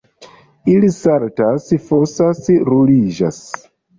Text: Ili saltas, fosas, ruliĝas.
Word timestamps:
Ili 0.75 0.87
saltas, 0.99 1.67
fosas, 1.89 2.41
ruliĝas. 2.73 3.41